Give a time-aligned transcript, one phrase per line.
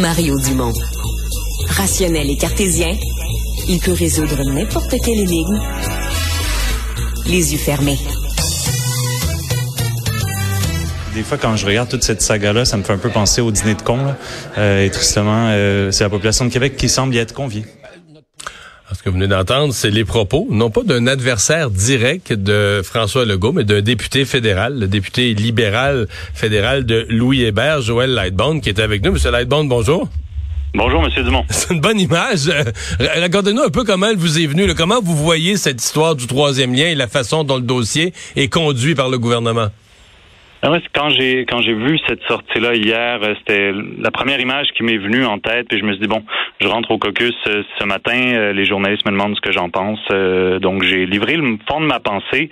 [0.00, 0.72] Mario Dumont.
[1.68, 2.94] Rationnel et cartésien,
[3.68, 5.60] il peut résoudre n'importe quelle énigme
[7.26, 7.98] les yeux fermés.
[11.14, 13.50] Des fois, quand je regarde toute cette saga-là, ça me fait un peu penser au
[13.50, 13.98] dîner de con.
[14.56, 17.64] Euh, et tristement, euh, c'est la population de Québec qui semble y être conviée.
[18.94, 23.26] Ce que vous venez d'entendre, c'est les propos, non pas d'un adversaire direct de François
[23.26, 28.70] Legault, mais d'un député fédéral, le député libéral fédéral de Louis Hébert, Joël Lightbone, qui
[28.70, 29.12] est avec nous.
[29.12, 30.08] Monsieur Lightbone, bonjour.
[30.72, 31.44] Bonjour, Monsieur Dumont.
[31.50, 32.48] C'est une bonne image.
[32.48, 32.64] Euh,
[33.20, 34.74] racontez-nous un peu comment elle vous est venue.
[34.74, 38.48] Comment vous voyez cette histoire du troisième lien et la façon dont le dossier est
[38.48, 39.68] conduit par le gouvernement?
[40.60, 44.82] Ah quand j'ai quand j'ai vu cette sortie-là hier, euh, c'était la première image qui
[44.82, 46.24] m'est venue en tête, puis je me suis dit bon,
[46.60, 49.70] je rentre au caucus euh, ce matin, euh, les journalistes me demandent ce que j'en
[49.70, 50.00] pense,
[50.60, 52.50] donc j'ai livré le fond de ma pensée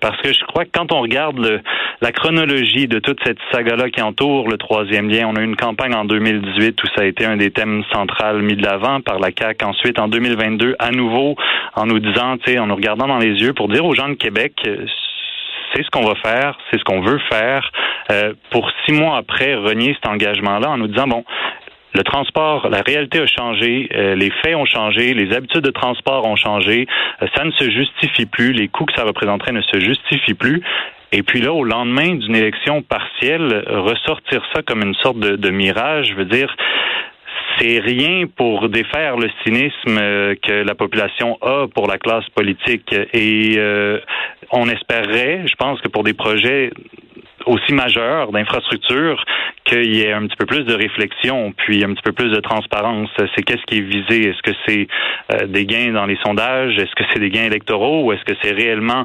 [0.00, 1.60] parce que je crois que quand on regarde le,
[2.02, 5.56] la chronologie de toute cette saga-là qui entoure le troisième lien, on a eu une
[5.56, 9.20] campagne en 2018 où ça a été un des thèmes centraux mis de l'avant par
[9.20, 9.62] la CAC.
[9.62, 11.36] Ensuite, en 2022, à nouveau,
[11.74, 14.08] en nous disant, tu sais, en nous regardant dans les yeux pour dire aux gens
[14.08, 14.52] de Québec
[15.78, 17.70] c'est ce qu'on va faire, c'est ce qu'on veut faire,
[18.10, 21.24] euh, pour six mois après renier cet engagement-là en nous disant, bon,
[21.94, 26.26] le transport, la réalité a changé, euh, les faits ont changé, les habitudes de transport
[26.26, 26.86] ont changé,
[27.22, 30.62] euh, ça ne se justifie plus, les coûts que ça représenterait ne se justifient plus.
[31.12, 35.50] Et puis là, au lendemain d'une élection partielle, ressortir ça comme une sorte de, de
[35.50, 36.54] mirage, je veux dire,
[37.58, 42.94] c'est rien pour défaire le cynisme euh, que la population a pour la classe politique.
[43.12, 43.98] Et euh,
[44.50, 46.70] on espérerait, je pense que pour des projets
[47.46, 49.24] aussi majeurs d'infrastructure,
[49.64, 52.40] qu'il y ait un petit peu plus de réflexion, puis un petit peu plus de
[52.40, 53.10] transparence.
[53.34, 54.30] C'est qu'est-ce qui est visé?
[54.30, 54.88] Est-ce que c'est
[55.32, 56.76] euh, des gains dans les sondages?
[56.76, 58.04] Est-ce que c'est des gains électoraux?
[58.04, 59.04] Ou est-ce que c'est réellement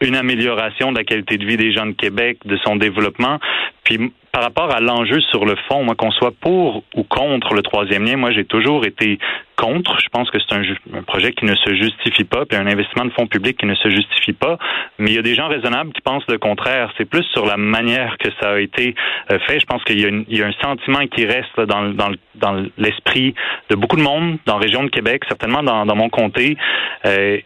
[0.00, 3.38] une amélioration de la qualité de vie des gens de Québec, de son développement?
[3.84, 7.62] Puis par rapport à l'enjeu sur le fond, moi qu'on soit pour ou contre le
[7.62, 9.18] troisième lien, moi j'ai toujours été
[9.56, 9.98] contre.
[10.00, 13.10] Je pense que c'est un, projet qui ne se justifie pas, puis un investissement de
[13.10, 14.56] fonds publics qui ne se justifie pas.
[14.98, 16.92] Mais il y a des gens raisonnables qui pensent le contraire.
[16.96, 18.94] C'est plus sur la manière que ça a été
[19.30, 19.60] euh, fait.
[19.60, 23.34] Je pense qu'il y, y, a un sentiment qui reste dans, dans, dans l'esprit
[23.68, 26.56] de beaucoup de monde dans la région de Québec, certainement dans, dans mon comté.
[27.04, 27.38] Euh,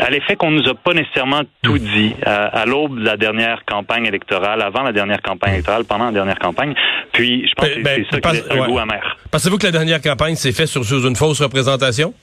[0.00, 1.78] à l'effet qu'on nous a pas nécessairement tout hmm.
[1.78, 6.12] dit à, l'aube de la dernière campagne électorale, avant la dernière campagne électorale, pendant la
[6.12, 6.74] dernière campagne.
[7.12, 9.16] Puis, je pense que ben, c'est ça qui est un goût amer.
[9.30, 12.14] Pensez-vous que la dernière campagne s'est faite sur, une fausse représentation?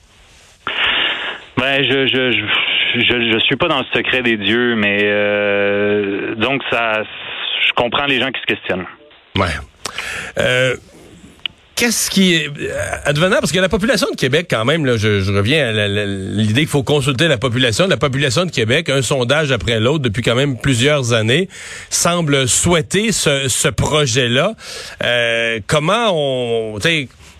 [1.56, 2.30] Ben, je, je,
[2.94, 7.02] je, je, suis pas dans le secret des dieux, mais euh, donc ça,
[7.66, 8.86] je comprends les gens qui se questionnent.
[9.36, 9.46] Ouais.
[10.38, 10.74] Euh,
[11.78, 15.30] qu'est-ce qui est euh, advenant parce que la population de Québec quand même là je,
[15.30, 17.86] reviens à l'idée qu'il faut consulter la population.
[17.86, 21.48] La population de Québec un sondage après l'autre depuis quand même plusieurs années
[21.88, 24.54] semble souhaiter ce, ce projet là
[25.04, 26.78] euh, comment on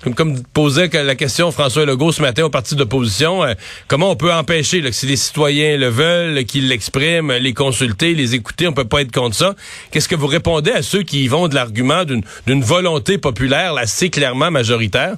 [0.03, 3.55] comme, comme posait la question François Legault ce matin au parti d'opposition, euh,
[3.89, 8.35] comment on peut empêcher que si les citoyens le veulent, qu'ils l'expriment, les consulter, les
[8.35, 9.55] écouter, on peut pas être contre ça.
[9.91, 14.11] Qu'est-ce que vous répondez à ceux qui y vont de l'argument d'une volonté populaire assez
[14.11, 15.17] clairement majoritaire?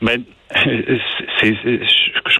[0.00, 0.22] Ben,
[1.40, 1.54] c'est,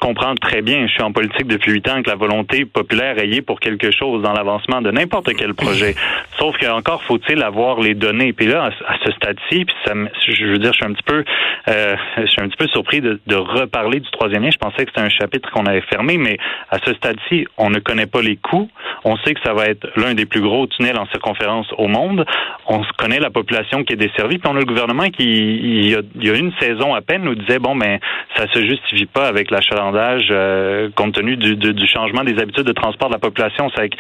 [0.03, 3.41] comprends très bien, je suis en politique depuis huit ans, que la volonté populaire est
[3.41, 5.95] pour quelque chose dans l'avancement de n'importe quel projet.
[6.39, 8.33] Sauf qu'encore faut-il avoir les données.
[8.33, 9.93] Puis là, à, ce stade-ci, puis ça,
[10.27, 11.25] je veux dire, je suis un petit peu,
[11.69, 14.51] euh, je suis un petit peu surpris de, de reparler du troisième lien.
[14.51, 16.37] Je pensais que c'était un chapitre qu'on avait fermé, mais
[16.71, 18.69] à ce stade-ci, on ne connaît pas les coûts.
[19.05, 22.25] On sait que ça va être l'un des plus gros tunnels en circonférence au monde.
[22.67, 24.39] On connaît la population qui est desservie.
[24.39, 27.03] Puis on a le gouvernement qui, il y a, il y a une saison à
[27.03, 28.01] peine, nous disait bon, ben
[28.37, 29.51] ça se justifie pas avec
[29.95, 33.71] euh, compte tenu du, du, changement des habitudes de transport de la population.
[33.77, 33.91] C'est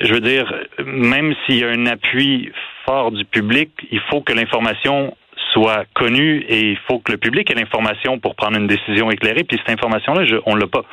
[0.00, 0.52] je veux dire,
[0.84, 2.50] même s'il y a un appui
[2.86, 5.14] fort du public, il faut que l'information
[5.52, 9.44] soit connu et il faut que le public ait l'information pour prendre une décision éclairée.
[9.44, 10.84] Puis cette information-là, on l'a pas.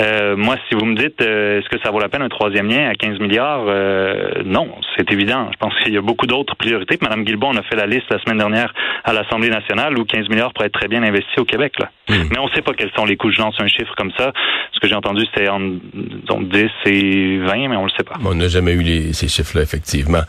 [0.00, 2.68] Euh, moi, si vous me dites, euh, est-ce que ça vaut la peine un troisième
[2.68, 5.48] lien à 15 milliards euh, Non, c'est évident.
[5.52, 6.98] Je pense qu'il y a beaucoup d'autres priorités.
[7.00, 8.72] Madame Guilbault, on a fait la liste la semaine dernière
[9.04, 11.74] à l'Assemblée nationale où 15 milliards pourraient être très bien investis au Québec.
[11.78, 11.90] Là.
[12.08, 12.28] Hmm.
[12.30, 13.30] Mais on ne sait pas quels sont les coûts.
[13.30, 14.32] Je lance un chiffre comme ça.
[14.78, 18.14] Ce que j'ai entendu, c'était entre 10 et 20, mais on le sait pas.
[18.24, 20.22] On n'a jamais eu les, ces chiffres-là, effectivement.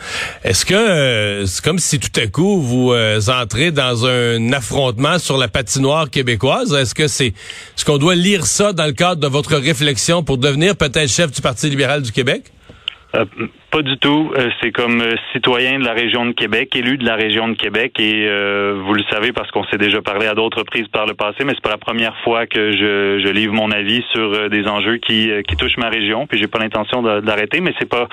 [0.44, 2.92] Est-ce que c'est comme si tout à coup vous
[3.30, 6.74] entrez dans un affrontement sur la patinoire québécoise?
[6.74, 7.34] Est-ce que c'est
[7.76, 11.32] ce qu'on doit lire ça dans le cadre de votre réflexion pour devenir peut-être chef
[11.32, 12.52] du Parti libéral du Québec?
[13.16, 13.26] Euh,
[13.72, 14.32] pas du tout.
[14.38, 17.56] Euh, c'est comme euh, citoyen de la région de Québec, élu de la région de
[17.56, 18.28] Québec, et
[18.86, 21.54] vous le savez parce qu'on s'est déjà parlé à d'autres reprises par le passé, mais
[21.54, 25.78] c'est pas la première fois que je, livre mon avis sur des enjeux qui, touchent
[25.78, 26.26] ma région.
[26.26, 28.08] Puis j'ai pas l'intention d'arrêter, mais c'est pas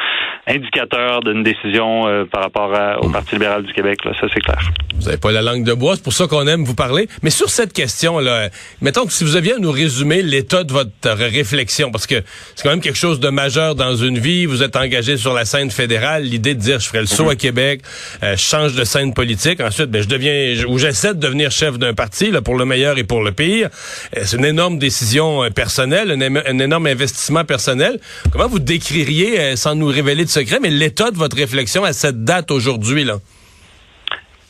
[0.46, 2.70] indicateur d'une décision par rapport
[3.02, 3.98] au Parti libéral du Québec.
[4.04, 4.60] Ça c'est clair.
[4.96, 7.08] Vous avez pas la langue de bois, c'est pour ça qu'on aime vous parler.
[7.22, 8.48] Mais sur cette question là,
[8.82, 12.22] mettons que si vous aviez à nous résumer l'état de votre réflexion, parce que
[12.54, 14.46] c'est quand même quelque chose de majeur dans une vie.
[14.46, 17.36] Vous êtes engagé sur la scène fédérale, l'idée de dire je ferai le saut à
[17.36, 17.82] Québec,
[18.22, 21.78] euh, je change de scène politique, ensuite ben, je deviens ou j'essaie de devenir chef
[21.78, 23.68] d'un parti là, pour le meilleur et pour le pire.
[24.16, 28.00] Euh, c'est une énorme décision euh, personnelle, un, énorme investissement personnel.
[28.30, 32.24] Comment vous décririez, sans nous révéler de secret, mais l'état de votre réflexion à cette
[32.24, 33.18] date aujourd'hui là?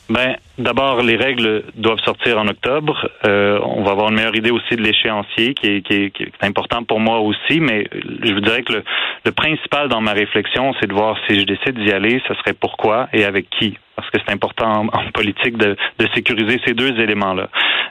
[0.09, 3.09] Ben, d'abord, les règles doivent sortir en octobre.
[3.25, 6.23] Euh, on va avoir une meilleure idée aussi de l'échéancier, qui est, qui, est, qui
[6.23, 7.59] est, important pour moi aussi.
[7.59, 7.85] Mais
[8.23, 8.83] je vous dirais que le,
[9.25, 12.53] le principal dans ma réflexion, c'est de voir si je décide d'y aller, ce serait
[12.53, 13.77] pourquoi et avec qui.
[13.97, 17.49] Parce que c'est important en, politique de, de, sécuriser ces deux éléments-là.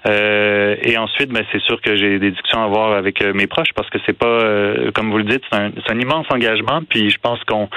[0.09, 3.49] Euh, et ensuite, ben, c'est sûr que j'ai des discussions à avoir avec euh, mes
[3.49, 6.81] proches parce que c'est pas, euh, comme vous le dites, c'est un, un immense engagement.
[6.89, 7.69] Puis je pense qu'on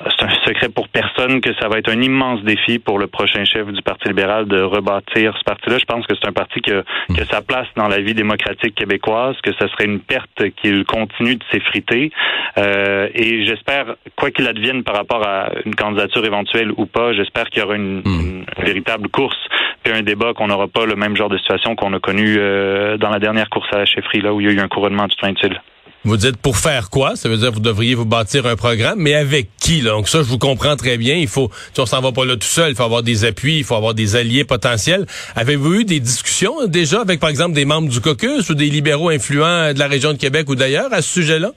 [0.00, 3.44] c'est un secret pour personne que ça va être un immense défi pour le prochain
[3.44, 5.78] chef du Parti libéral de rebâtir ce parti-là.
[5.78, 6.82] Je pense que c'est un parti qui a,
[7.30, 11.44] sa place dans la vie démocratique québécoise, que ce serait une perte qu'il continue de
[11.50, 12.10] s'effriter.
[12.58, 17.48] Euh, et j'espère, quoi qu'il advienne par rapport à une candidature éventuelle ou pas, j'espère
[17.50, 18.44] qu'il y aura une, hmm.
[18.58, 19.38] véritable course
[19.82, 22.96] puis un débat qu'on n'aura pas le même genre de situation qu'on a connu euh,
[22.96, 25.06] dans la dernière course à la chefferie, là où il y a eu un couronnement
[25.08, 25.60] tout inutile.
[26.06, 27.16] Vous dites pour faire quoi?
[27.16, 29.80] Ça veut dire que vous devriez vous bâtir un programme, mais avec qui?
[29.80, 29.92] Là?
[29.92, 31.14] Donc ça, je vous comprends très bien.
[31.14, 32.72] Il faut, on s'en va pas là tout seul.
[32.72, 35.06] Il faut avoir des appuis, il faut avoir des alliés potentiels.
[35.34, 39.08] Avez-vous eu des discussions déjà avec, par exemple, des membres du caucus ou des libéraux
[39.08, 41.52] influents de la région de Québec ou d'ailleurs à ce sujet-là?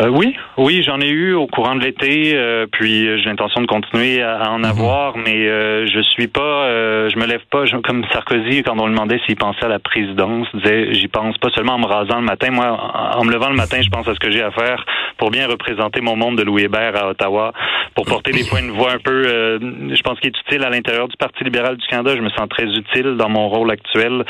[0.00, 3.66] Euh, oui, oui, j'en ai eu au courant de l'été, euh, puis j'ai l'intention de
[3.66, 4.64] continuer à, en mhm.
[4.64, 6.68] avoir, mais euh, je suis pas,
[7.08, 10.46] je me lève pas comme Sarkozy quand on lui demandait s'il pensait à la présidence,
[10.54, 13.56] disait j'y pense pas seulement en me rasant le matin, moi en, me levant le
[13.56, 14.84] matin, je pense à ce que j'ai à faire
[15.16, 17.52] pour bien représenter mon monde de Louis Hébert à Ottawa,
[17.96, 21.08] pour porter des points de voix un peu, je pense qu'il est utile à l'intérieur
[21.08, 24.24] du Parti libéral du Canada, je me sens très utile dans mon rôle actuel,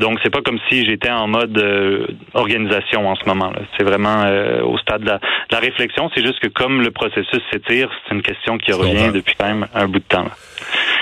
[0.00, 1.62] donc c'est pas comme si j'étais en mode
[2.32, 4.24] organisation en ce moment, c'est vraiment
[4.64, 5.09] au stade
[5.50, 6.10] la, réflexion.
[6.14, 9.66] C'est juste que comme le processus s'étire, c'est une question qui revient depuis quand même
[9.74, 10.26] un bout de temps.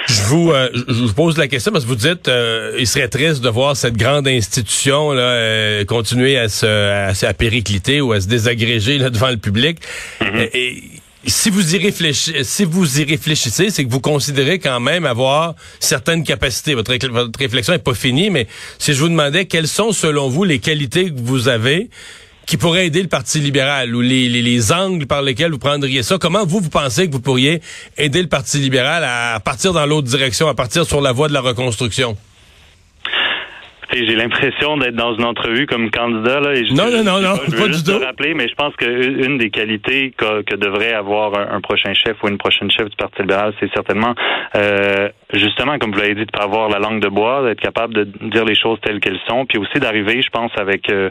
[0.08, 3.08] Je vous, euh, je vous pose la question parce que vous dites euh, il serait
[3.08, 8.20] triste de voir cette grande institution là, euh, continuer à se, à, péricliter ou à
[8.20, 9.78] se désagréger là, devant le public.
[10.22, 10.48] Mm-hmm.
[10.54, 10.82] et,
[11.26, 15.54] si vous y réfléchissez, si vous y réfléchissez, c'est que vous considérez quand même avoir
[15.80, 16.74] certaines capacités.
[16.74, 18.46] Votre, votre réflexion n'est pas finie, mais
[18.78, 21.90] si je vous demandais quelles sont selon vous les qualités que vous avez
[22.48, 26.02] qui pourrait aider le Parti libéral ou les, les, les, angles par lesquels vous prendriez
[26.02, 26.16] ça.
[26.18, 27.60] Comment vous, vous pensez que vous pourriez
[27.98, 31.34] aider le Parti libéral à partir dans l'autre direction, à partir sur la voie de
[31.34, 32.16] la reconstruction?
[33.92, 36.40] J'ai l'impression d'être dans une entrevue comme candidat.
[36.40, 37.98] Là, et je, non, non, non, non, je pas du tout.
[37.98, 42.28] rappeler, mais je pense qu'une des qualités que, que devrait avoir un, prochain chef ou
[42.28, 44.14] une prochaine chef du Parti libéral, c'est certainement,
[44.56, 47.94] euh, justement, comme vous l'avez dit, de pas avoir la langue de bois, d'être capable
[47.94, 50.90] de dire les choses telles qu'elles sont, puis aussi d'arriver, je pense, avec...
[50.90, 51.10] Euh,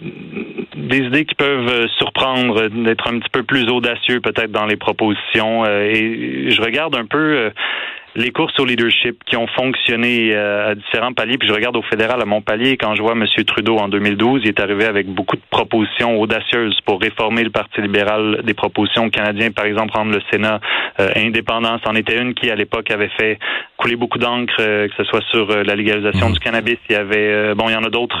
[0.00, 4.76] des idées qui peuvent euh, surprendre, d'être un petit peu plus audacieux peut-être dans les
[4.76, 5.64] propositions.
[5.64, 7.50] Euh, et je regarde un peu euh,
[8.16, 11.38] les courses au leadership qui ont fonctionné à différents paliers.
[11.38, 13.24] Puis je regarde au fédéral à mon palier quand je vois M.
[13.46, 17.80] Trudeau en 2012, il est arrivé avec beaucoup de propositions audacieuses pour réformer le Parti
[17.80, 20.58] libéral, des propositions canadiens, par exemple rendre le Sénat
[21.14, 21.78] indépendant.
[21.84, 23.38] C'en était une qui à l'époque avait fait
[23.76, 26.32] couler beaucoup d'encre, que ce soit sur la légalisation mmh.
[26.32, 26.78] du cannabis.
[26.88, 28.20] Il y avait, bon, il y en a d'autres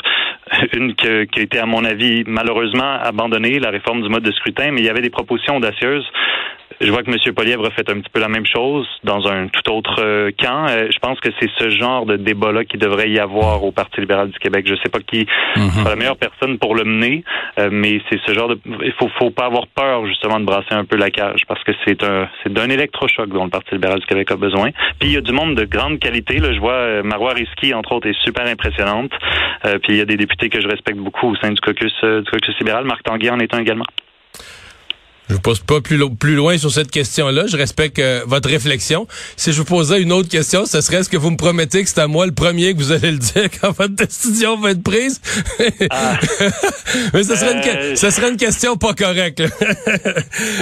[0.72, 4.70] une qui a été, à mon avis, malheureusement abandonnée, la réforme du mode de scrutin,
[4.72, 6.06] mais il y avait des propositions audacieuses
[6.80, 7.34] je vois que M.
[7.34, 10.66] Polièvre a fait un petit peu la même chose dans un tout autre euh, camp.
[10.68, 14.00] Euh, je pense que c'est ce genre de débat-là qui devrait y avoir au Parti
[14.00, 14.64] libéral du Québec.
[14.66, 15.70] Je ne sais pas qui mhm.
[15.70, 17.22] sera la meilleure personne pour le mener,
[17.58, 18.58] euh, mais c'est ce genre de.
[18.82, 21.72] Il faut, faut pas avoir peur justement de brasser un peu la cage parce que
[21.84, 24.70] c'est un c'est d'un électrochoc dont le Parti libéral du Québec a besoin.
[24.98, 26.38] Puis il y a du monde de grande qualité.
[26.38, 29.12] Là, je vois Marois Risky entre autres est super impressionnante.
[29.62, 32.30] puis il y a des députés que je respecte beaucoup au sein du caucus du
[32.30, 32.84] caucus libéral.
[32.84, 33.84] Marc Tanguay en est un également.
[35.30, 37.46] Je vous pose pas plus, plus loin sur cette question-là.
[37.46, 39.06] Je respecte euh, votre réflexion.
[39.36, 41.88] Si je vous posais une autre question, ce serait est-ce que vous me promettez que
[41.88, 44.82] c'est à moi le premier que vous allez le dire quand votre décision va être
[44.82, 45.20] prise?
[45.90, 46.18] Ah.
[47.14, 49.40] Mais ce serait, une, euh, serait une question pas correcte.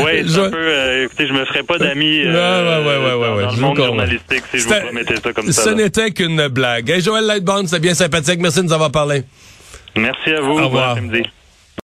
[0.05, 0.39] oui, je...
[0.39, 3.61] un peu, euh, écoutez, je me ferais pas d'amis euh, ouais, ouais, ouais, dans le
[3.63, 5.63] monde journalistique si je vous promettais ça comme ça.
[5.63, 6.91] Ce n'était qu'une blague.
[6.91, 8.39] Hey, Joël Lightbound, c'est bien sympathique.
[8.39, 9.23] Merci de nous avoir parlé.
[9.97, 10.59] Merci à vous.
[10.59, 10.99] Au revoir.